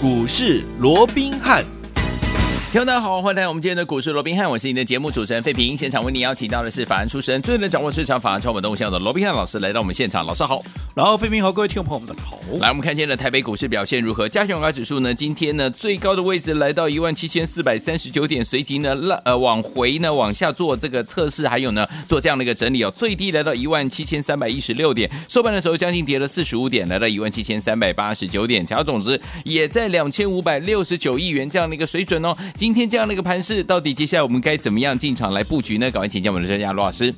[0.00, 1.77] 股市罗宾汉。
[2.70, 5.74] 听众大家好，欢迎来到我们今天的股市罗宾汉，我是你的节目主持人费平。
[5.74, 10.62] 现场为你邀请到的是法案出身、最能掌握市场法案超稳动向的罗宾汉老师来到我们现场，老师好。
[10.94, 12.38] 然后费平好，各位听众朋友们好。
[12.60, 14.28] 来，我们看今天的台北股市表现如何？
[14.28, 15.14] 加权股价指数呢？
[15.14, 18.94] 今天呢最高的位置来到一万七千四百三十九点，随即呢
[19.24, 32.36] 呃往回呢往下做这个测试，还有呢做这样的一个整理哦，最低来到一万七千三百一十六点，收盘的时候将近跌了四十五点，来到一万七千三百八十九点，成交总值也在两千五百六十九亿元这样的一个水准哦。
[32.58, 33.40] 今天这样的一个盘。
[33.40, 35.88] 势到底接下来我们该怎么样进场来布局呢？
[35.92, 37.14] 赶快请教我们的专家罗老师。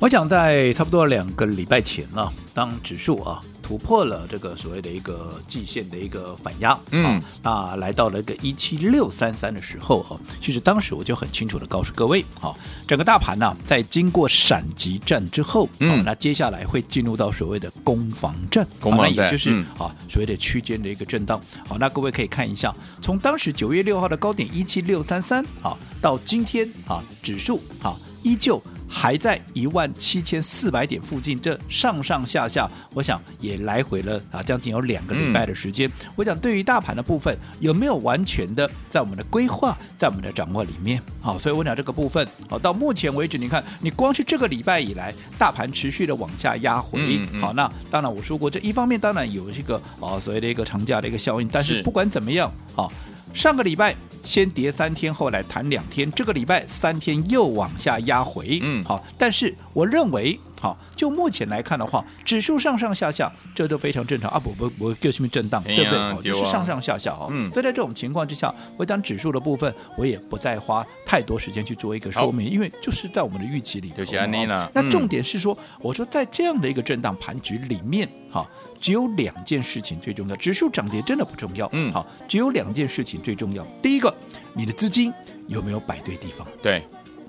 [0.00, 21.40] 我想在差不多两个礼拜前啊，当指数啊突破了这个所谓的一个季线的一个反压，嗯，啊，那来到了一个一七六三三的时候啊，其实当时我就很清楚的告诉各位，好，整个大盘呢，在经过闪击战之后，嗯，那接下来会进入到所谓的攻防战，攻防战也就是啊所谓的区间的一个震荡。
[21.66, 28.62] 好，那各位可以看一下，从当时九月六号的高点一七六三三，啊，到今天啊指数啊依旧。
[28.88, 35.88] 还在一万七千四百点附近，这上上下下，我想也来回了啊，将近有两个礼拜的时间。
[35.88, 41.00] 嗯、我想对于大盘的部分，有没有完全的在我们的规划，在我们的掌握里面？
[41.20, 46.98] 好，所以我讲这个部分，好，到目前为止，你看，你光是这个礼拜以来，大盘持续的往下压回。
[47.00, 52.92] 嗯嗯好，那当然我说过，这一方面当然有这个啊所谓的一个长假的一个效应，但是不管怎么样，好。
[53.34, 65.98] 上个礼拜先跌三天，后来弹两天，这个礼拜三天又往下压回，嗯，好，但是我认为，好，就目前来看的话，指数上上下下，这都非常正常啊，不不不，就是震荡，对不对？
[65.98, 78.48] 好，就是上上下下哦，嗯，所以在这种情况之下，我讲指数的部分，我也不再花太多时间去做一个说明，因为就是在我们的预期里头，就是那重点是说，我说在这样的一个震荡盘局里面，哈。
[78.80, 81.68] 只有两件事情最重要，指数涨跌真的不重要。
[81.72, 83.64] 嗯，好，只有两件事情最重要。
[83.82, 84.14] 第一个，
[84.54, 85.12] 你的资金
[85.48, 86.46] 有没有摆对地方？
[86.62, 86.80] 对。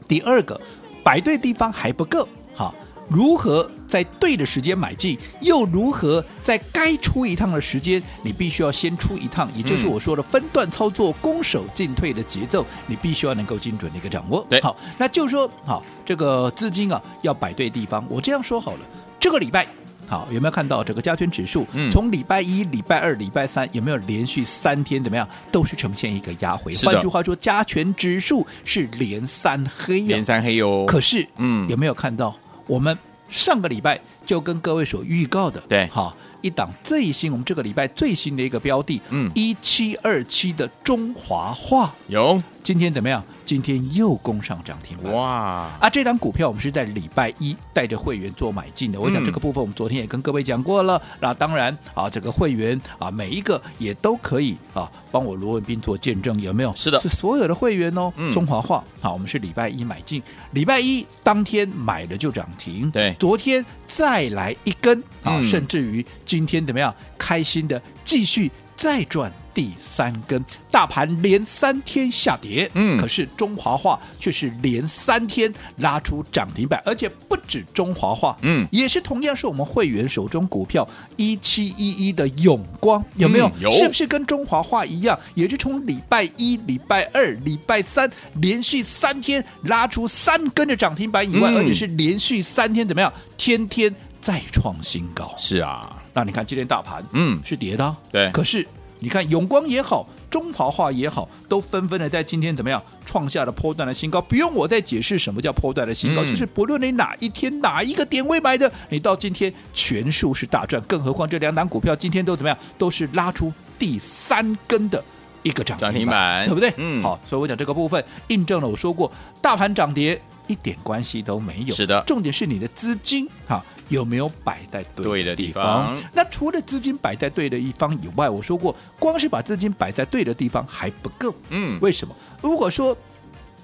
[0.07, 0.59] 第二个，
[1.03, 2.75] 摆对地方还不够，好，
[3.09, 14.45] 如何在对的时间买进，又如何在该出一趟的时间，你必须要先出一趟，也就是我说的分段操作、攻守进退的节奏，你必须要能够精准的一个掌握。
[14.49, 18.05] 对，好，那就是说，好，这个资金啊要摆对地方。
[18.09, 18.79] 我这样说好了，
[19.19, 19.67] 这个礼拜。
[20.07, 21.67] 好，有没有看到整个加权指数？
[21.71, 26.73] 嗯，从礼拜一、礼拜二、礼拜三，有没有连续三天怎么样，都是呈现一个压回？
[26.83, 30.83] 换句话说，加权指数是连三黑，连三黑哟。
[30.87, 32.35] 可是，嗯，有没有看到
[32.69, 32.96] 我们
[33.30, 35.59] 上个礼拜就跟各位所预告的？
[35.68, 42.41] 对，好，一档最新，我们这个礼拜最新的一个标的，嗯，一七二七的中华化有。
[42.61, 43.23] 今天怎么样？
[43.45, 45.72] 今天又攻上涨停板哇！
[45.79, 49.00] 啊，这档股票我们是在礼拜一带着会员做买进的。
[49.00, 51.01] 我想这个部分我们昨天也跟各位讲过了。
[51.19, 56.71] 那、嗯、当然啊，这个会员啊，每一个也都可以啊，帮我罗文斌做见证，有没有？
[56.75, 58.13] 是的，是所有的会员哦。
[58.17, 60.21] 嗯、中华化好，我们是礼拜一买进，
[60.51, 62.91] 礼拜一当天买了就涨停。
[62.91, 66.94] 对，昨天再来一根啊，嗯、甚至于今天怎么样？
[67.17, 68.51] 开心的继续。
[68.78, 70.41] 再赚第三根，
[70.72, 80.88] 大盘连三天下跌，嗯，可是中华化却是连三天拉出涨停板，而且不止中华化，嗯，也是同样是我们会员手中股票
[81.18, 83.47] 一七一一的永光，有没有？
[83.56, 93.12] 嗯、有，是不是跟中华化一样，也是从礼拜一、礼拜二、礼拜三连续三天拉出三根的涨停板以外，嗯、而且是连续三天怎么样？
[93.38, 95.98] 天天再创新高，是啊。
[96.13, 98.31] 那你看今天大盘，嗯，是跌的，对。
[98.31, 98.65] 可是
[98.99, 104.21] 你看永光也好，中华化也好，都纷纷的在今天怎么样创下了波段的新高。
[104.21, 110.81] 不用我再解释什么叫波段的新高，嗯、就是不论你哪一天哪一个点位买的，你到今天全数是大赚。
[110.83, 115.01] 更何况这两档股票今天都怎么样，都是拉出第三根的
[115.43, 116.73] 一个涨停板，涨停板对不对？
[116.75, 119.09] 嗯，好，所以我讲这个部分印证了我说过，
[119.41, 121.73] 大盘涨跌一点关系都没有。
[121.73, 123.63] 是的，重点是你的资金哈。
[123.89, 125.95] 有没有摆在对的地方？
[125.95, 131.36] 地方那除了资金摆在对的一方以外，我说过，光是把资金摆在对的地方还不够。
[131.50, 132.15] 嗯，为什么？
[132.41, 132.95] 如果说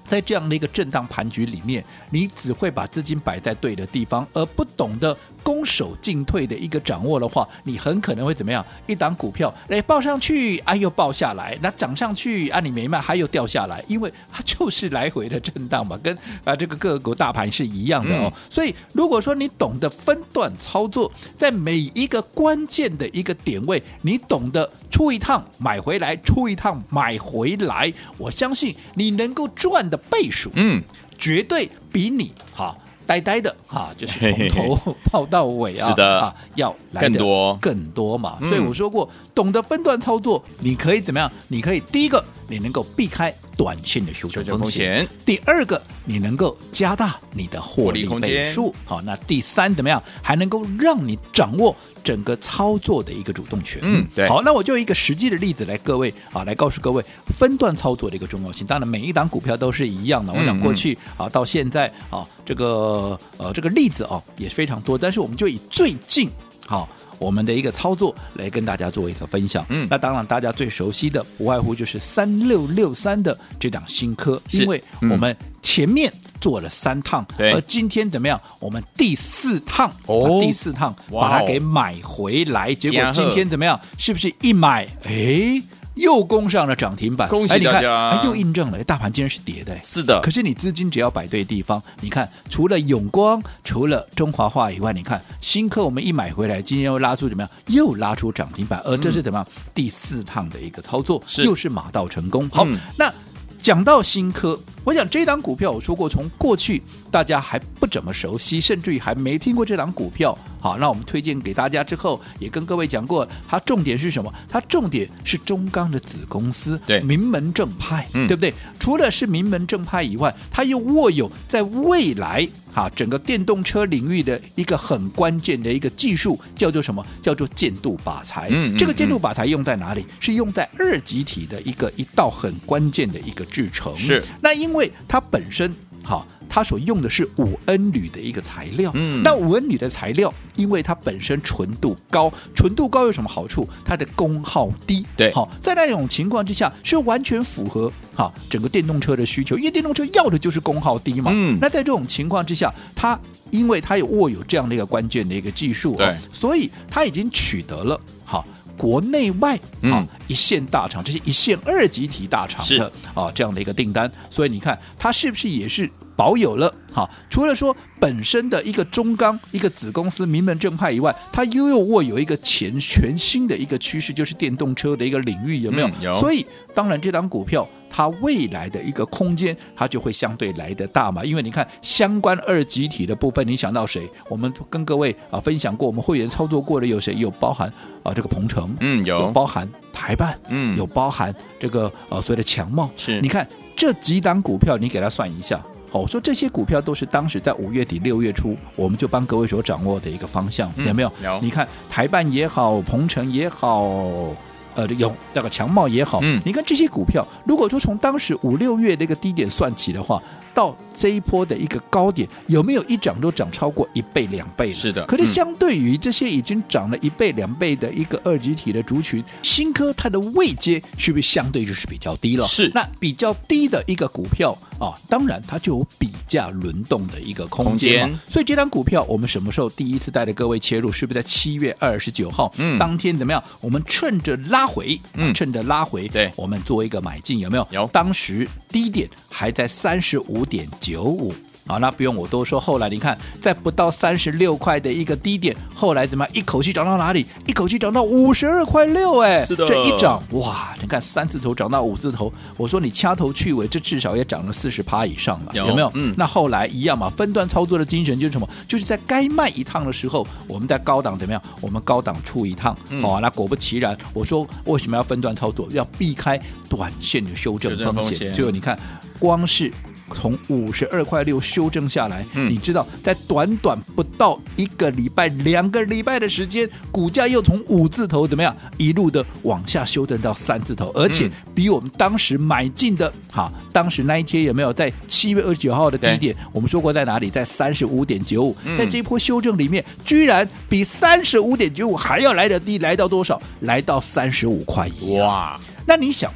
[0.04, 5.16] 在这样的一个震荡盘局里面，你只会把资金摆在对的地方，而不懂得。
[5.46, 8.66] 攻守进退的一个掌握的话，你很可能会怎么样？
[8.88, 16.12] 一档股票哎，报上去啊，又报下来，那涨上去啊，你没卖，还又掉下来，因为它就是来回的震荡嘛，跟
[16.42, 18.22] 啊这个个股大盘是一样的哦。
[18.24, 30.82] 嗯、所以如果说你懂得分段操作，在每一个关键的一个点位，你懂得出一趟买回来，出一趟买回来，我相信你能够赚的倍数，嗯，
[31.16, 32.76] 绝对比你哈。
[33.06, 38.38] 呆呆的哈，就是从头泡到尾啊，是的啊，要来更多更多嘛。
[38.40, 41.30] 嗯所以我说过，懂得分段操作，你可以怎么样？
[41.48, 48.74] 你可以第一个，你能够避开短线的修正风风险险；第二个，你能够加大你的获利空间倍数。
[48.84, 50.02] 好，那第三怎么样？
[50.22, 51.74] 还能够让你掌握
[52.04, 53.80] 整个操作的一个主动权。
[53.82, 57.04] 嗯对好，那我就一个实际的例子来各位啊，来告诉各位
[57.38, 58.66] 分段操作的一个重要性。
[58.66, 60.32] 当然，每一档股票都是一样的。
[60.32, 66.28] 我想过去啊到现在啊，这个呃这个例子啊也非常多，但是我们就以最近
[66.66, 66.88] 好。
[67.18, 78.38] 我们的一个操作来跟大家做一个分享，嗯那当然大家最熟悉的不外乎就是三六六三的这档新科，因为嗯我们前面做了三趟，对而今天怎么样？
[78.60, 83.80] 我们第四趟，哦把第四趟把它给买回来，结果今天怎么样？
[83.96, 85.62] 是不是一买，哎？
[85.96, 97.50] 又攻上了涨停板，恭喜哎你看大家哎又印证了，大盘今天是跌的，哎是的可是你资金只要摆对地方，你看除了永光、除了中华化以外，你看新科我们一买回来，今天又拉出怎么样？
[97.68, 99.46] 又拉出涨停板，而这是怎么样？
[99.74, 102.48] 第四趟的一个操作，是又是马到成功。
[102.50, 103.12] 好，嗯那
[103.58, 106.80] 讲到新科，我想这档股票我说过，从过去
[107.16, 110.36] 大家还不怎么熟悉，甚至于还没听过这档股票。
[110.60, 114.30] 好，那我们推荐给大家之后，也跟各位讲过，它重点是什么？
[114.46, 118.52] 它重点是中钢的子公司，对名门正派，嗯对不对？
[118.78, 127.02] 除了是名门正派以外，它又握有在未来哈整个电动车领域的一个很关键的一个技术，叫做什么？
[127.22, 128.48] 叫做建度靶材。
[128.50, 130.04] 嗯嗯这个建度靶材用在哪里？
[130.20, 133.96] 是用在二极体的一个一道很关键的一个制成。
[133.96, 135.74] 是那因为它本身
[136.06, 136.26] 好。
[136.48, 143.68] 它所用的是五 N 铝的一个材料，嗯那五 N 铝的材料，因为它本身纯度高，纯度高有什么好处？
[143.84, 151.30] 它的功耗低，对好，在那种情况之下，是完全符合好整个电动车的需求，因为电动车要的就是功耗低嘛。
[151.34, 153.18] 嗯那在这种情况之下，它
[153.50, 158.46] 因为它有握有这样的一个关键的一个技术，对哦所以它已经取得了好。
[158.76, 167.08] 国内外嗯啊、一线大厂，这些一线二级体大厂的啊这样的一个订单，所以你看它是不是也是保有了哈？
[167.28, 175.88] 除了说本身的一个中钢一个子公司名门正派以外，它又又握有一个前全新的一个趋势，就是电动车的一个领域，有没有？
[175.88, 176.44] 嗯有所以
[176.74, 177.68] 当然这档股票。
[177.88, 181.24] 它未来的一个空间，它就会相对来的大嘛。
[181.24, 184.08] 因为你看相关二极体的部分，你想到谁？
[184.28, 187.14] 我们跟各位啊分享过，我们会员操作过的有谁？
[187.14, 187.72] 有包含
[188.02, 192.90] 啊这个鹏程，嗯有有包含台办，嗯有包含这个呃所谓的强茂。
[192.96, 195.60] 是你看这几档股票，你给它算一下。
[195.90, 201.12] 好，我说这些股票都是当时在五月底六月初，我们就帮各位所掌握的一个方向，嗯有没有？
[201.22, 204.34] 有你看台办也好，鹏程也好。
[204.76, 206.40] 呃，有那个强茂也好，嗯。
[206.44, 210.22] 你看这些股票，如果说从当时五六月那个低点算起的话，
[210.56, 214.72] 到这一波的一个高点，有没有一涨都涨超过一倍两倍？
[214.72, 222.46] 是的可是嗯相对于这些已经涨了一倍两倍的一个二级体的族群，新科它的位阶是不是相对就是比较低了？
[222.46, 228.06] 是那比较低的一个股票啊，当然它就有比价轮动的一个空间嘛。
[228.06, 230.90] 空间所以这张股票我们什么时候第一次带着各位切入？
[230.90, 232.50] 是不是在七月二十九号？
[232.56, 233.44] 嗯当天怎么样？
[233.60, 237.68] 我们趁着拉回，嗯趁着拉回，对我们做一个买进，有没有？
[237.70, 241.34] 有当时低点还在三十五点九五。
[241.68, 242.60] 好，那不用我多说。
[242.60, 246.32] 后来你看，在不到三十六块的一个低点，后来怎么样？
[246.32, 247.26] 一口气涨到哪里？
[247.44, 250.76] 一口气涨到五十二块六，哎，是的这一涨，哇！
[250.80, 255.90] 你看三字头涨到五字头，我说你掐头去尾，这至少也涨了四十趴以上了，有没有？
[255.94, 258.48] 嗯那后来一样嘛，分段操作的精神就是什么？
[258.68, 261.42] 就是在该卖一趟的时候，我们在高档怎么样？
[261.60, 265.66] 我们高档出一趟，嗯好、那果不其然，我说为什么要分段操作？
[265.72, 268.32] 要避开短线的修正风险。
[268.32, 268.78] 就你看，
[269.18, 269.68] 光是。
[270.14, 286.36] 从五十二块六修正下来，嗯你知道，在短短不到一个礼拜、两个礼拜的时间，股价又从五字头怎么样，一路的往下修正到三字头，而且比我们当时买进的，哈，当时那一天有没有在七月二十九号的低点？
[286.52, 287.30] 我们说过在哪里？
[287.30, 293.40] 在三十五点九五，在这一波修正里面，居然比三十五点九五还要来得低，来到多少？
[293.60, 295.18] 来到三十五块一。
[295.18, 296.32] 哇，那你想，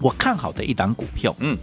[0.00, 1.56] 我看好的一档股票，嗯，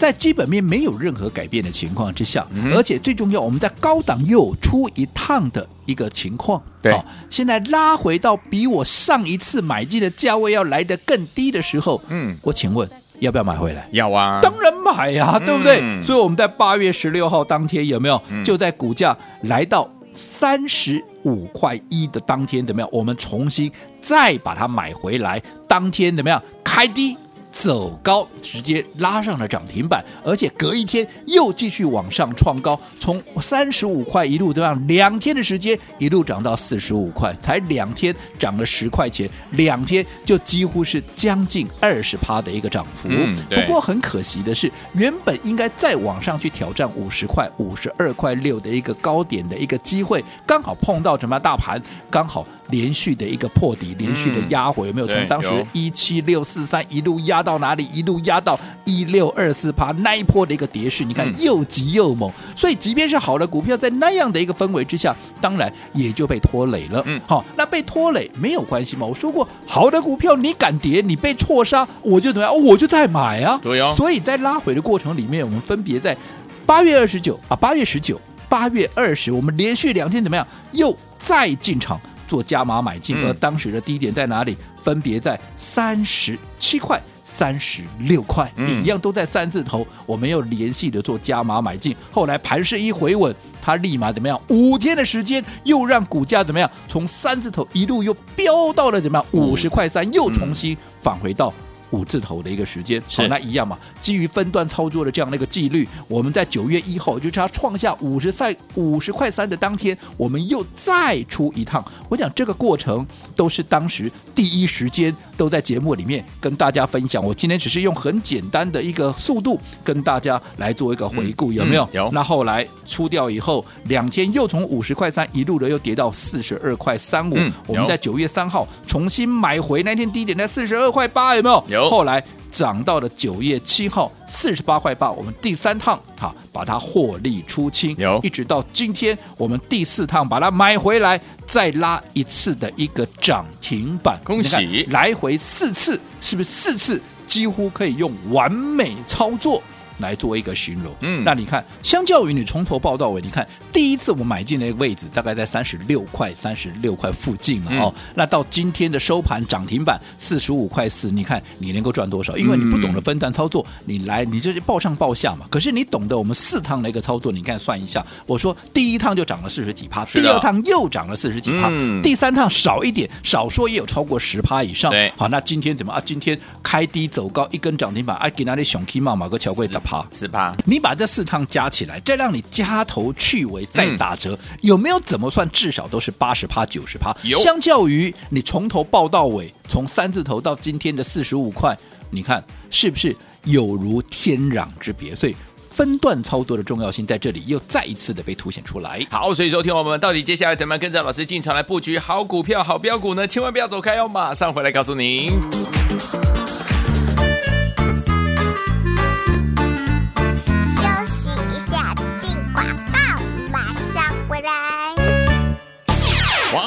[0.00, 12.88] 在基本面没有任何改变的情况之下，嗯而且最重要，我们在高档又有出一趟的一个情况，对好现在拉回到比我上一次买进的价位要来得更低的时候，嗯，我请问
[13.18, 13.86] 要不要买回来？
[13.92, 15.80] 要啊，当然买呀、对不对？
[15.82, 22.88] 嗯所以我们在八月十六号当天有没有、嗯就在股价来到三十五块一的当天怎么样？
[22.90, 26.42] 我们重新再把它买回来，当天怎么样？
[26.64, 27.14] 开低
[27.60, 43.08] 走高，直接拉上了涨停板，而且隔一天又继续往上创高，从三十五块一路这样两天的时间一路涨到四十五块，才两天涨了十块钱，两天就几乎是将近二十趴的一个涨幅。
[43.10, 52.46] 嗯，不过很可惜的是，原本应该再往上去挑战五十块、五十二块六的一个高点的一个机会，刚好碰到什么大盘，刚好。
[52.70, 55.06] 连续的一个破底，连续的压回，有没有？
[55.06, 57.86] 从当时一七六四三一路压到哪里？
[57.92, 62.30] 一路压到一六二四八，那一波的一个跌势，你看又急又猛。
[62.56, 67.02] 所以，即便是好的股票，在那样的一个氛围之下，当然也就被拖累了。
[67.06, 69.06] 嗯，好，那被拖累没有关系嘛？
[69.06, 72.64] 我说过，好的股票你敢跌，你被错杀，我就怎么样？
[72.64, 73.58] 我就再买啊。
[73.62, 73.90] 对呀。
[73.92, 76.16] 所以在拉回的过程里面，我们分别在
[76.64, 80.46] 八月二十九啊，八月十九、八月二十，我们连续两天怎么样？
[80.72, 82.00] 又再进场。
[82.30, 84.56] 做加码买进，而当时的低点在哪里？
[84.80, 89.84] 分别在三十七块、三十六块，一样都在三字头。
[90.06, 94.40] 我们又连续的做加码买进，后来盘势一回稳，它立马怎么样？
[94.46, 96.70] 五天的时间又让股价怎么样？
[96.86, 99.26] 从三字头一路又飙到了怎么样？
[99.32, 101.52] 五十块三，又重新返回到。
[101.90, 103.78] 五字头的一个时间，好，那一样嘛。
[104.00, 111.84] 基于分段操作的这样的一个纪律，我们在九月一号，就是它创下五十块五十块三的当天，我们又再出一趟。
[112.08, 113.06] 我讲这个过程
[113.36, 117.24] 都是当时第一时间都在节目里面跟大家分享。
[117.24, 121.88] 我今天只是用很简单的一个速度跟大家来做一个回顾，有没有？
[121.92, 122.10] 有。
[122.12, 127.36] 那后来出掉以后，两天又从五十块三一路的又跌到四十二块三五。
[127.66, 131.64] 我们在九月三号重新买回，那天低点在四十二块八，有没有？
[131.68, 131.79] 有。
[131.88, 144.84] 后来涨到了九月七号四十八块八，我们第三趟哈把它获利出清，有一直到今天我们第四趟把它买回来，再拉一次的一个涨停板，恭喜！
[144.90, 149.62] 来回四次，是不是四次几乎可以用完美操作？
[150.00, 157.92] 来做一个形容，嗯，那你看，相较于你从头报到尾，你看第一次我们买进的位置大概在三十六块、三十六块附近了哦。
[158.14, 162.36] 那到今天的收盘涨停板四十五块四，你看你能够赚多少？
[162.36, 165.46] 因为你不懂得分段操作，你来你就是报上报下嘛。
[165.50, 171.68] 可是你懂得我们四趟的一个操作，你看算一下，我说第一趟就涨了四十几趴，第二趟又涨了四十几趴，
[172.02, 174.92] 第三趟少一点，少说也有超过十趴以上。
[175.16, 176.00] 好，那今天怎么啊？
[176.04, 179.80] 今天开低走高，一根涨停板，哎，给那里熊 K 嘛，马个桥贵打。
[180.12, 185.48] 十趴，你把这四趟加起来，再让你加头去尾再打折，嗯、有没有怎么算？
[185.50, 187.16] 至少都是八十趴、九十趴。
[187.22, 191.76] 有，相较于你从头报到尾，从三字头到今天的四十五块，
[192.10, 195.14] 你看是不是有如天壤之别？
[195.14, 195.34] 所以
[195.70, 199.04] 分段操作的重要性在这里又再一次的被凸显出来。
[199.10, 203.26] 好，所以说听我们到底接下来怎么样跟着老师进场来布局好股票、好标股呢？
[203.26, 205.30] 千万不要走开哦，马上回来告诉您。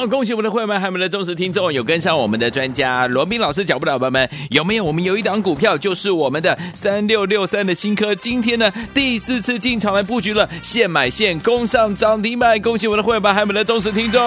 [0.08, 4.84] 恭喜我们的会员们，还有我们的忠实听众，有跟上我们的专家罗宾老师脚步的伙伴们，有没有？
[4.84, 12.60] 我们有一档股票，就是我们的三六六三的新科，今天呢第四次进场来布局了，现买现攻上涨停板。
[12.60, 14.22] 恭喜我们的会员们，还有我们的忠实听众。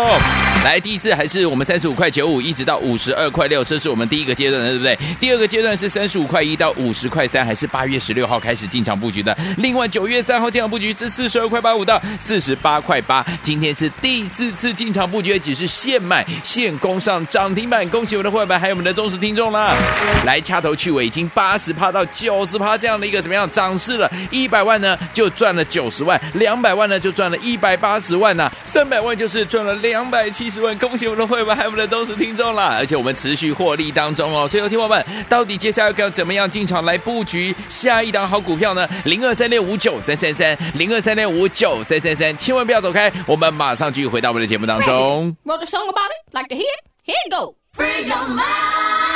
[0.63, 4.97] 来，第一次还是我们三十五块九五，一直到五十二块六，这是我们第一个阶段的，对不对？
[5.19, 9.37] 第二个阶段是三十五块一到五十块三，还是八月十六号开始进场布局的？
[9.57, 15.37] 另外九月三号进场布局是四十二块八五到四十八块八，今天是第四次进场布局。
[15.37, 19.75] 只是现买现攻上涨停板，恭喜我们的会员，还有我们的忠实听众啦！
[20.25, 24.09] 来掐头去尾，已经八十趴到九十趴这样的一个怎么样涨势了？
[24.31, 32.75] 一百万呢就赚了九十万，两百万呢就赚了一百八十万呐、啊，三百万就是赚了两百七十万，恭喜我们的会员，还有我们的忠实听众啦！
[32.79, 38.87] 而且我们持续获利当中哦，所以有听众们到底接下来要怎么样进场来布局下一档好股票呢？
[39.05, 45.35] 零二三六五九三三三，零二三六五九三三三，千万不要走开，我们马上继续回到我们的节目当中。
[45.57, 46.89] Wrote a song about it, like to hear it?
[47.01, 47.55] Here it go.
[47.73, 49.06] Free your mind.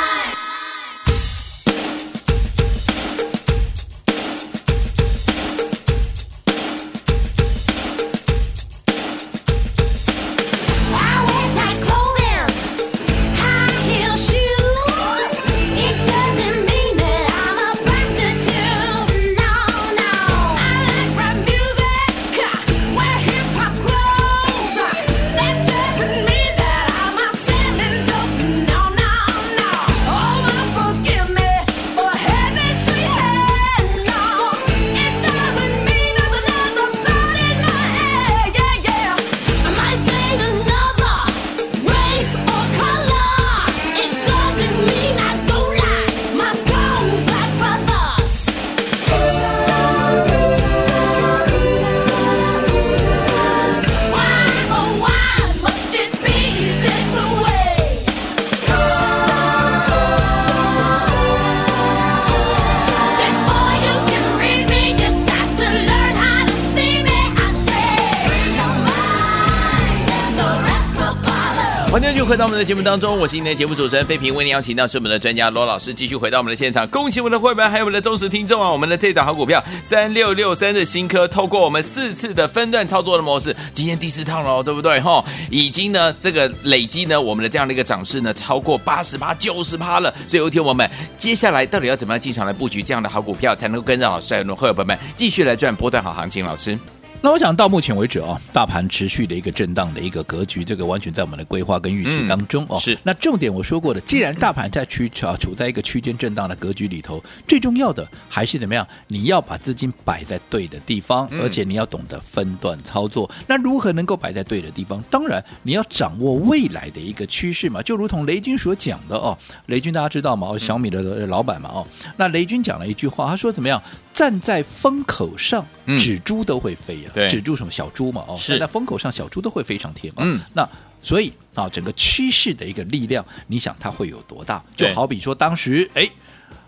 [72.42, 76.84] 到我们的节目当中，我是今天的节目主持人费平，为您邀请到是我们的专家罗老师，继续回到我们的现场。
[76.88, 78.68] 恭喜我们的会员，还有我们的忠实听众啊！
[78.68, 84.98] 我们的这档好股票三六六三的新科，透过我们四次的分段操作的模式，今天第四趟了，对不对？
[84.98, 90.12] 哈，已经呢这个累积呢我们的这样的一个涨势呢超过八十趴、九十趴了。
[90.26, 96.44] 所以有一天我们接下来到底要怎么样进场来布局这样的好股票，才能够跟着老师还有我们的会员朋友们继续来赚波段好行情？
[96.44, 96.76] 老师。
[97.24, 102.80] 那我想到目前为止啊，大盘持续的一个震荡的一个格局，这个完全在我们的规划跟预期当中哦。
[102.80, 102.98] 是。
[103.04, 108.84] 那重点我说过的，既然大盘在区啊处在一个区间震荡的格局里头，最重要的还是怎么样？
[109.06, 113.30] 你要把资金摆在对的地方，而且你要懂得分段操作。
[113.46, 115.00] 那如何能够摆在对的地方？
[115.08, 117.80] 当然你要掌握未来的一个趋势嘛。
[117.80, 120.48] 就如同雷军所讲的哦，雷军大家知道吗？
[120.58, 121.86] 小米的老板嘛哦。
[122.16, 123.80] 那雷军讲了一句话，他说怎么样？
[124.12, 125.66] 站在风口上，
[125.98, 127.28] 纸猪都会飞呀、啊。
[127.28, 128.24] 纸猪什么小猪嘛？
[128.28, 130.22] 哦，站在风口上，小猪都会飞上天嘛。
[130.24, 130.68] 嗯，那
[131.02, 134.62] 所以啊，整个趋势的一个力量，你想它会有多大？
[134.76, 136.08] 就好比说当时，哎。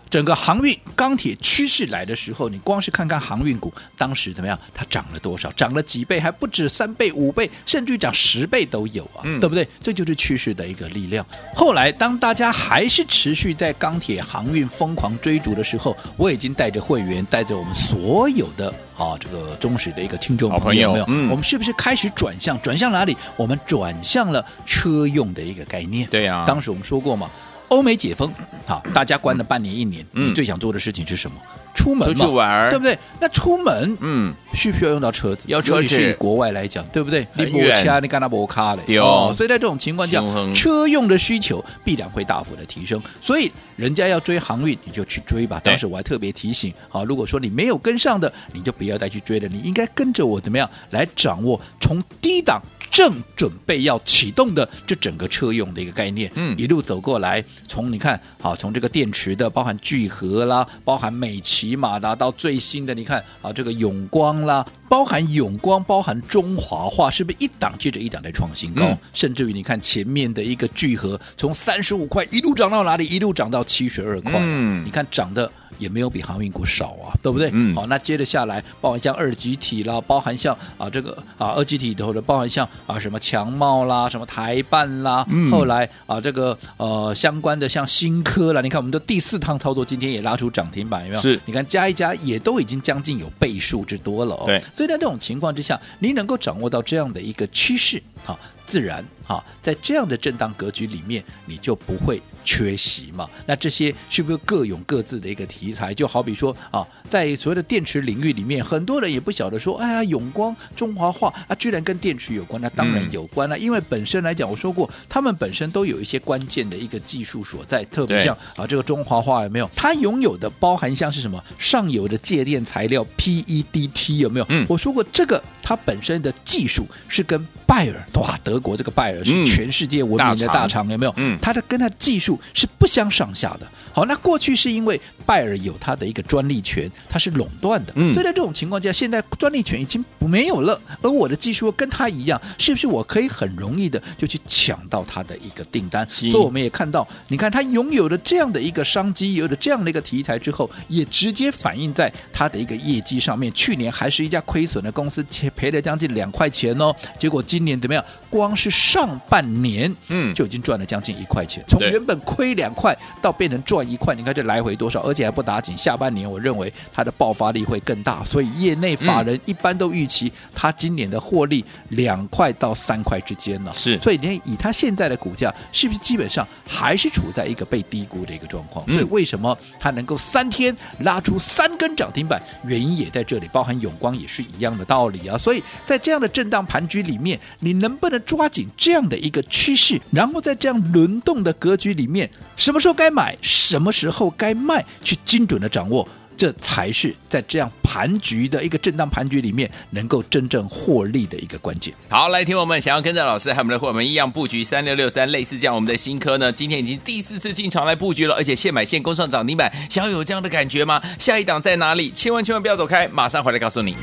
[0.09, 4.57] 整个航运钢铁趋势来的时候，你光是看看航运股当时怎么样？
[4.73, 5.51] 它涨了多少？
[5.53, 6.19] 涨了几倍？
[6.19, 9.67] 还不止三倍、五倍，甚至于涨十倍都有啊，嗯、对不对？
[9.81, 11.25] 这就是趋势的一个力量。
[11.53, 21.05] 后来当大家还是持续在钢铁航运疯狂追逐的时候，我已经带着会员，带着我们所有的啊这个忠实的一个听众朋友，有没有？
[21.09, 22.61] 嗯、我们是不是开始转向？
[22.61, 23.17] 转向哪里？
[23.35, 26.07] 我们转向了车用的一个概念。
[26.09, 27.29] 对呀、啊，当时我们说过嘛。
[27.69, 28.31] 欧美解封，
[28.65, 31.37] 好，大家关了半年一年，嗯、你最想做的事情是什么？
[31.75, 32.97] 出门嘛，出去玩，对不对？
[33.19, 35.43] 那出门，嗯，需不需要用到车子？
[35.47, 37.27] 要车子，是以国外来讲，对不对？
[37.33, 38.97] 你摩卡，你干那摩卡嘞？
[38.97, 40.23] 哦，所以在这种情况下，
[40.55, 42.99] 车用的需求必然会大幅的提升。
[43.21, 45.59] 所以人家要追航运，你就去追吧。
[45.63, 49.47] 当时我还特别提醒，好，如果说你没有跟上的，你就不要再去追了。
[49.49, 52.61] 你应该跟着我怎么样来掌握从低档。
[52.91, 68.83] 正准备要启动的这整个车用的一个概念，嗯，一路走过来，从你看，好，从这个电池的，包含聚合啦，包含美琪玛啦，到最新的，你看，啊，这个永光啦，包含永光，包含中华化，是不是一档接着一档在创新高？
[68.87, 73.05] 嗯、甚至于你看前面的一个聚合，从三十五块一路涨到哪里？
[73.07, 75.49] 一路涨到七十二块，嗯，你看涨的。
[75.77, 77.49] 也没有比航运股少啊，对不对？
[77.53, 77.75] 嗯。
[77.75, 91.21] 好，那接着下来，包含像二极体啦，包含像啊这个啊二极体里头的，包含像啊什么强茂啦，什么台办啦，嗯、后来啊这个呃相关的像新科啦，你看我们的第四趟操作，今天也拉出涨停板，有没有？
[91.21, 91.39] 是。
[91.45, 94.43] 你看加一加，也都已经将近有倍数之多了哦。
[94.45, 94.61] 对。
[94.73, 102.21] 所以在这种情况之下，你能够掌握到这样的一个趋势，好，自然好，在这样的震荡格局里面，你就不会。
[102.47, 103.27] 缺席嘛？
[103.47, 105.91] 那这些是不是各有各自的一个题材？
[105.91, 112.61] 就好比说啊，在所谓的电池领域里面，很多人也不晓得说，哎呀，永光、中华化啊，居然跟电池有关？
[112.61, 119.67] 那当然有关了，嗯、因为本身来讲，我说过，他们本身都有一些关键的一个技术所在，特别像啊，这个中华化有没有？
[119.75, 124.45] 它拥有的包含像是什么上游的介电材料 PEDT 有没有？
[124.49, 131.13] 嗯，我说过这个它本身的技术是跟拜尔哇，德国这个拜尔是全世界闻名的大厂，有没有？
[131.17, 132.39] 嗯，它的跟它的技术。
[132.53, 133.67] 是不相上下的。
[133.93, 137.93] 好，那过去是因为拜耳有它的一个专利权，它是垄断的。
[137.95, 146.07] 嗯，所以在这种情况下，现在专利权已经没有了，而我的技术跟它一样，是不是我可以很容易的就去抢到它的一个订单？
[146.09, 153.51] 所以我们也看到，你看它拥有了这样的一个商机，有了这样的一个题材之后，也直接反映在它的一个业绩上面。
[153.53, 158.03] 去年还是一家亏损的公司，且赔了将近两块钱哦，结果今年怎么样？
[158.29, 162.35] 光是上半年，嗯，就已经赚了将近一块钱，从原本亏。
[162.35, 165.01] 亏两块到变成赚一块，你看这来回多少？
[165.03, 173.71] 而且还不打紧，下半年我认为它的爆发力会更大，所以业内法人一般都预期它今年的获利两块到三块之间呢。
[173.73, 178.85] 是，所以你以它现在的股价，是不是基本上还是处在一个被低估的一个状况？
[178.89, 182.43] 所以为什么它能够三天拉出三根涨停板？
[182.65, 185.37] 原因也在这里，包含永光也是一样的道理啊。
[185.37, 192.29] 所以在这样的震荡盘局里面，你能不能抓紧这这样的一个趋势，然后在这样轮动的格局里面？
[192.55, 201.93] 什么时候该买，什么时候该卖，去精准的掌握，这才是在这样盘局的一个震荡盘局里面能够真正获利的一个关键。
[202.07, 211.01] 好，来听我们想要跟着老师和我们的伙伴们一样布局三六六三，类似这样我们的新科呢，今天已经第四次进场来布局了，而且现买现攻上涨停板，想要有这样的感觉吗？
[211.19, 212.09] 下一档在哪里？
[212.11, 213.97] 千万千万不要走开，马上回来告诉你。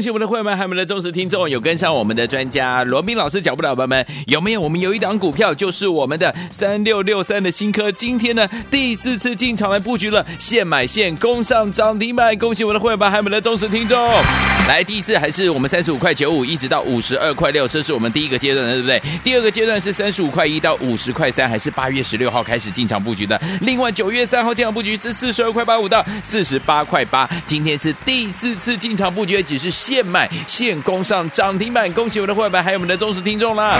[0.00, 4.60] 恭喜我们的会员们，还有我们的忠实听众，有跟上我们的专家罗宾老师脚步的伙伴们，有没有？
[4.62, 14.10] 我们有一档股票，就是我们的三六六三的新科，今天呢第四次进场来布局了，现买现攻上涨停板，恭喜我们的会员们，还有我们的忠实听众。
[14.66, 19.02] 来，第一次还是我们三十五块九五，一直到五十二块六，这是我们第一个阶段的，对不对？
[19.22, 23.38] 第二个阶段是三十五块一到五十块三，还是八月十六号开始进场布局的？
[23.60, 33.76] 另外九月三号进场布局是四十二块八五到四十八块八，今天是第四次进场布局，只是现买现攻上涨停板，恭喜我们的会员，还有我们的忠实听众啦！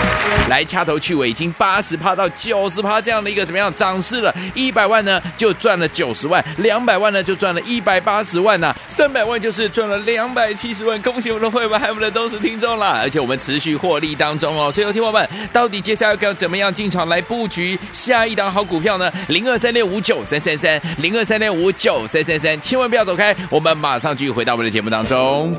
[0.48, 4.34] 来掐头去尾，已经八十趴到九十趴这样的一个怎么样涨势了？
[4.52, 12.98] 一百万呢就赚了九十万，两百万呢就赚了一百八十万呐、啊，三百万就是赚了两百七十万，恭喜我们的会员，还有我们的忠实听众啦！
[13.00, 19.08] 而且我们持续获利当中哦，所以有听众们到底接下来要怎么样进场来布局下一档好股票呢？
[19.28, 25.54] 零二三六五九三三三，零二三六五九三三三，千万不要走开，我们马上继续回到我们的节目当中。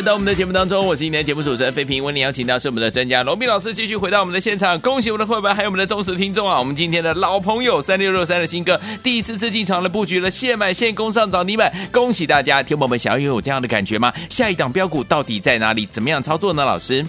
[0.00, 2.02] 回到我们的节目当中，我是今天的节目主持人费平。
[2.02, 4.80] 为您邀请到是我们的专家罗宾老师，继续回到我们的现场。
[4.80, 6.58] 恭喜我们的会员，还有我们的忠实听众啊！
[6.58, 11.70] 我们今天的老朋友三六六三的新歌，第四次进场了，布局了，现买现攻上涨停板。
[11.92, 12.62] 恭喜大家！
[12.62, 14.10] 听友们想要拥有这样的感觉吗？
[14.30, 15.84] 下一档标股到底在哪里？
[15.84, 16.64] 怎么样操作呢？
[16.64, 17.06] 老师，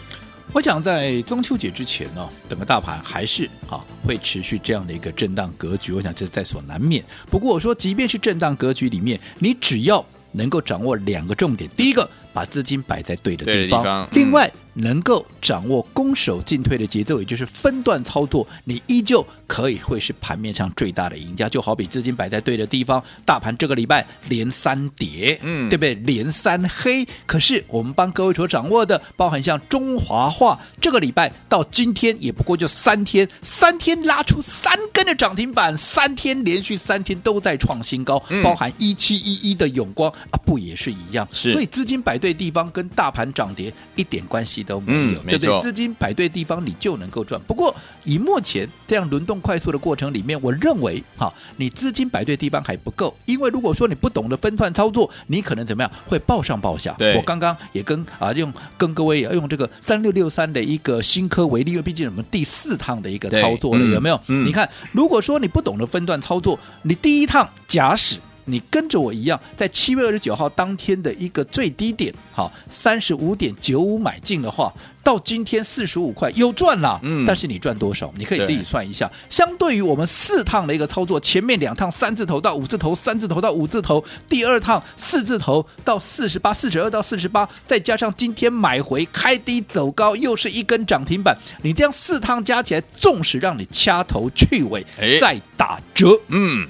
[0.51, 7.01] 我想在中秋节之前呢、哦，整个大盘还是啊会持续这样的一个震荡格局，我想这在所难免。
[7.29, 12.09] 不过我说，即便是震荡格局里面，你只要能够掌握两个重点，第一个。
[12.33, 21.49] 把资金摆在对的地方，地方嗯、另外能够掌握攻守进退的节奏，也就是分段操作，你依旧可以会是盘面上最大的赢家。
[21.49, 25.93] 就好比资金摆在对的地方，大盘这个礼拜连三跌，嗯，对不对？
[25.95, 27.05] 连三黑。
[27.25, 41.27] 可是我们帮各位所掌握的，包含像中华化，这个礼拜到今天也不过就三天，三天拉出三根的涨停板，三天连续三天都在创新高，嗯、包含一七一一的永光啊，不也是一样？
[41.33, 42.21] 是，所以资金摆。
[42.21, 45.61] 对地方跟大盘涨跌一点关系都没有，嗯、对不对？
[45.61, 47.39] 资金摆对地方，你就能够赚。
[47.47, 56.93] 不过以目前这样轮动快速的过程里面，我认为哈，你资金摆对地方还不够，因为如果说你不懂得分段操作，你可能怎么样会报上报下。
[56.97, 64.19] 对我刚刚也跟啊用跟各位也用这个三六六三的一个新科为例，因为毕竟我们第四趟的一个操作了，有没有？
[64.27, 68.17] 嗯、你看，如果说你不懂得分段操作，你第一趟假使。
[68.45, 74.73] 你跟着我一样，在七月二十九号当天的一个最低点，好，三十五点九五买进的话，
[75.03, 76.99] 到今天四十五块又赚了。
[77.03, 78.11] 嗯，但是你赚多少？
[78.15, 79.07] 你可以自己算一下。
[79.07, 91.37] 对相对于我们四趟的一个操作，前面两趟三字头到五字头，三字头到五字头，第二趟四字头到四十八，四十二到四十八，再加上今天买回开低走高，又是一根涨停板。
[91.63, 94.85] 你这样四趟加起来，纵使让你掐头去尾，
[95.19, 96.67] 再打折，嗯，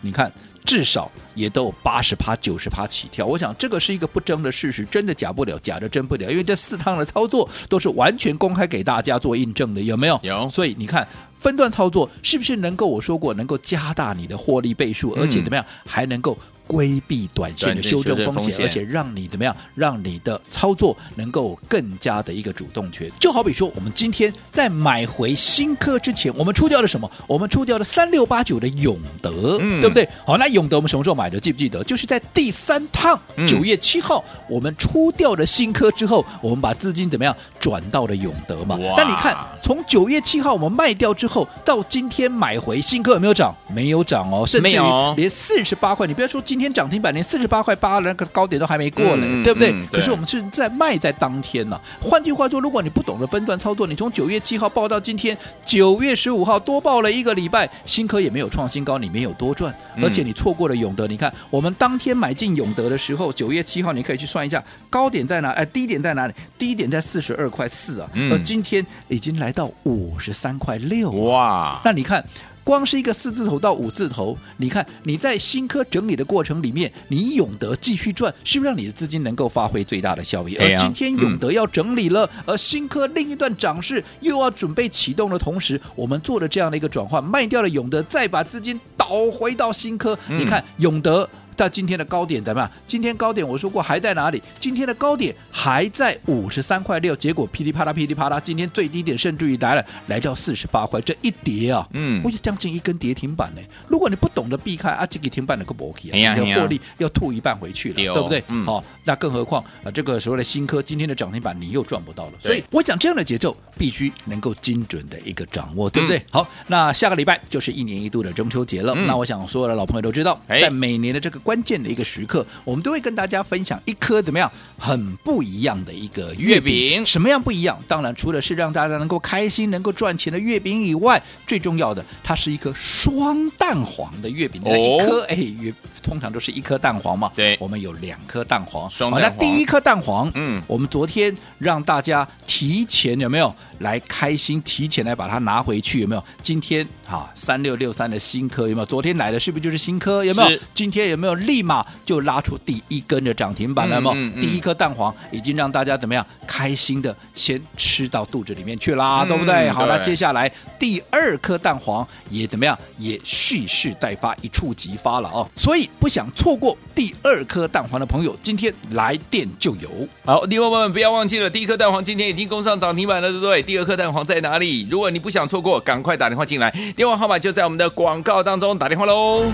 [0.00, 0.32] 你看。
[0.68, 10.20] 至少也都有八十趴、九十趴起跳，我想这个是一个不争的事实，真的假不了，假的真不了，因为这四趟的操作都是完全公开给大家做印证的，有没有？
[10.22, 10.46] 有。
[10.50, 16.36] 所以你看分段操作是不是能够我说过能够加大你的获利倍数，而且怎么样还能够
[16.68, 19.56] 规避短线的修正风险，而且让你怎么样？
[19.74, 23.10] 让你的操作能够更加的一个主动权。
[23.18, 27.10] 就好比说，我们今天在买回新科之前，我们出掉了什么？
[27.26, 30.06] 我们出掉了三六八九的永德，嗯对不对？
[30.26, 31.40] 好，那永德我们什么时候买的？
[31.40, 31.82] 记不记得？
[31.84, 38.76] 就是在第三趟九月七号，我们出掉了新科之后，我们把资金怎么样转到了永德嘛？
[38.76, 43.54] 哇那你看，从九月七号我们卖掉之后，到今天买回新科有没有涨？
[43.72, 44.78] 没有涨哦，甚至于
[45.16, 49.70] 连四十八块，你不要说今天涨停板，连四十八块八的那个高点都还没过呢，嗯对不对？
[49.72, 61.06] 嗯对可是我们是在卖在当天呢、换句话说，如果你不懂得分段操作，你从九月七号报到今天九月十五号多报了一个礼拜，新科也没有创新高，你没有多赚，嗯而且你错过了永德。
[61.06, 65.50] 你看，我们当天买进永德的时候，九月七号你可以去算一下高点在哪？
[65.50, 66.34] 哎，低点在哪里？
[66.58, 71.10] 低点在四十二块四啊，嗯而今天已经来到五十三块六。
[71.10, 72.24] 哇，那你看，
[72.68, 80.54] 光是一个四字头到五字头，你看你在新科整理的过程里面，你永德继续赚，是不是让你的资金能够发挥最大的效益？
[80.56, 90.18] 而今天永德要整理了，而新科另一段涨势又要准备启动的同时，我们做了这样的一个转换，卖掉了永德，再把资金倒回到新科。
[90.28, 91.26] 嗯你看永德。
[91.58, 92.70] 到今天的高点怎么样？
[92.86, 94.40] 今天高点我说过还在哪里？
[94.60, 103.60] 今天的高点还在五十三块六，结果噼里啪啦噼里啪啦，今天最低点甚至于来了，来到四十八块，这一跌啊，嗯我就将近一根跌停板呢。
[103.88, 108.44] 如果你不懂得避开啊，这个停板的个搏起啊，你的获利要吐一半回去了，对不对？
[108.46, 116.18] 嗯好、那更何况啊，这个所谓的新科今天的涨停板你又赚不到了，所以我讲这样的节奏必须能够精准的一个掌握，对不对？
[116.18, 127.06] 嗯好，那下个礼拜就是一年一度的中秋节了，嗯那我想所有的老朋友都知道，哎在每年的这个关键的一个时刻，我们都会跟大家分享一颗怎么样很不一样的一个月月饼饼。
[127.06, 127.82] 什么样不一样？
[127.88, 134.60] 当然，除了是让大家能够开心、能够赚钱的月饼以外，最重要的，它是一颗双蛋黄的月饼。
[134.62, 137.32] 那一颗哎，月通常都是一颗蛋黄嘛。
[137.34, 138.90] 对我们有两颗蛋黄。
[138.90, 144.60] 双蛋黄好那第一颗蛋黄，嗯我们昨天让大家提前有没有来开心？
[144.60, 146.22] 提前来把它拿回去有没有？
[146.42, 148.84] 今天啊三六六三的新科有没有？
[148.84, 150.22] 昨天来的是不是就是新科？
[150.22, 150.58] 有没有？
[150.74, 154.00] 今天有没有立马就拉出第一根的涨停板了？
[154.00, 154.12] 嘛？
[154.14, 159.70] 嗯嗯嗯第一颗蛋黄已经让大家怎么样开心的先吃到肚子里面去啦，嗯对不对？
[159.70, 162.78] 好，对那接下来第二颗蛋黄也怎么样？
[162.98, 165.48] 也蓄势待发，一触即发了哦。
[165.56, 169.88] 所以不想错过第二颗蛋黄的朋友，今天来电就有。
[170.24, 173.62] 好，另外朋友们不要忘记了，第一颗蛋黄今天已经攻上涨停板了，对不对？
[173.62, 174.86] 第二颗蛋黄在哪里？
[174.90, 179.44] 如果你不想错过，赶快打电话进来，电话号码就在我们的广告当中，打电话喽。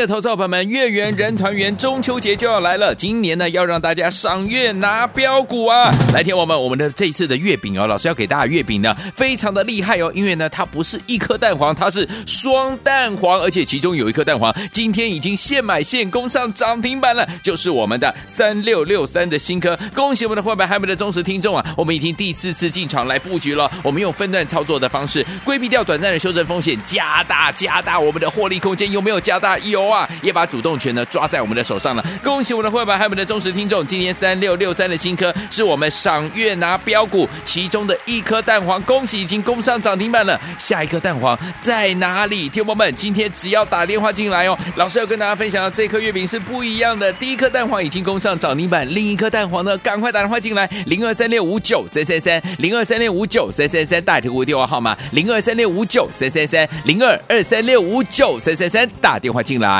[0.00, 2.94] 的投资者朋友们，月圆人团圆，中秋节就要来了。
[2.94, 5.92] 今年呢，要让大家赏月拿标股啊！
[6.14, 19.78] 来听我们我们的这一次的月饼哦，老师要给大家月饼呢，非常的厉害哦，因为呢，它不是一颗蛋黄，它是双蛋黄，而且其中有一颗蛋黄今天已经现买现供上涨停板了，就是我们的三六六三的新科。
[19.94, 21.74] 恭喜我们的伙伴，还有我们的忠实听众啊！
[21.76, 29.58] 我们已经第四次进场来布局了，我们用分段操作的方式，规避掉短暂的修正风险，加大加大我们的获利空间，有没有加大？
[29.58, 32.04] 有啊，也把主动权呢抓在我们的手上了。
[32.22, 40.40] 恭喜我们的会员，还有我们的忠实听众，今天三六六三的新科是我们赏月拿标股其中的一颗蛋黄，恭喜已经攻上涨停板了。
[40.58, 42.48] 下一颗蛋黄在哪里？
[42.48, 47.12] 听友们，今天只要打电话进来哦，老师要跟大家分享的这颗月饼是不一样的。
[47.14, 59.79] 第一颗蛋黄已经攻上涨停板，另一颗蛋黄呢，赶快打电话进来，零二三六五九三三三，零二三六五九三三三，大图的电话号码零二三六五九三三三，零二二三六五九三三三，打电话进来。